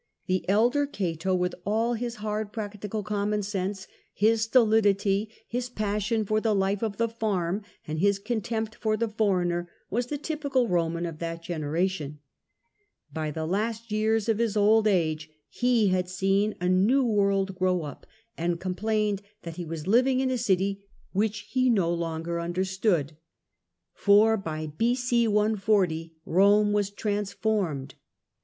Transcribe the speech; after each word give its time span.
The 0.25 0.49
elder 0.49 0.87
Cato, 0.87 1.35
with 1.35 1.53
all 1.63 1.93
his 1.93 2.15
hard 2.25 2.51
practical 2.51 3.03
common 3.03 3.43
sense, 3.43 3.85
his 4.11 4.41
stolidity, 4.41 5.29
his 5.47 5.69
passion 5.69 6.25
for 6.25 6.41
the 6.41 6.55
life 6.55 6.81
of 6.81 6.97
the 6.97 7.07
farm, 7.07 7.61
and 7.87 7.99
his 7.99 8.17
contempt 8.17 8.73
for 8.73 8.97
the 8.97 9.07
foreigner, 9.07 9.69
was 9.91 10.07
the 10.07 10.17
typical 10.17 10.67
Roman 10.67 11.05
of 11.05 11.19
that 11.19 11.43
generation. 11.43 12.17
By 13.13 13.29
the 13.29 13.45
last 13.45 13.91
years 13.91 14.27
of 14.27 14.39
his 14.39 14.57
old 14.57 14.87
age 14.87 15.29
he 15.49 15.89
had 15.89 16.09
seen 16.09 16.55
a 16.59 16.67
new 16.67 17.05
world 17.05 17.53
grow 17.53 17.83
up, 17.83 18.07
and 18.35 18.59
complained 18.59 19.21
that 19.43 19.57
he 19.57 19.65
was 19.65 19.85
living 19.85 20.19
in 20.19 20.31
a 20.31 20.37
city 20.39 20.83
which 21.11 21.41
he 21.41 21.69
no 21.69 21.93
longer 21.93 22.39
under 22.39 22.65
stood. 22.65 23.15
For 23.93 24.35
by 24.35 24.65
b.c. 24.65 25.27
140 25.27 26.15
Rome 26.25 26.73
was 26.73 26.89
transformed. 26.89 27.93